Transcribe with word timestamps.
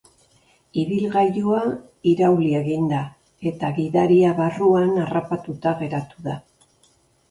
Ibilgailua 0.83 1.59
irauli 2.13 2.49
egin 2.61 2.89
da, 2.95 3.03
eta 3.53 3.73
gidaria 3.79 4.35
barruan 4.43 5.01
harrapatuta 5.07 5.81
geratu 5.87 6.31
da. 6.31 6.43